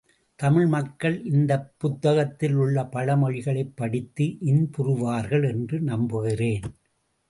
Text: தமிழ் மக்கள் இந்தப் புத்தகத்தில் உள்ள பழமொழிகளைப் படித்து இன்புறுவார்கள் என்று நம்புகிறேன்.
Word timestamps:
தமிழ் 0.39 0.65
மக்கள் 0.67 1.23
இந்தப் 1.23 1.73
புத்தகத்தில் 1.77 2.55
உள்ள 2.55 2.83
பழமொழிகளைப் 2.83 3.73
படித்து 3.75 4.25
இன்புறுவார்கள் 4.45 5.49
என்று 5.51 5.79
நம்புகிறேன். 5.81 6.67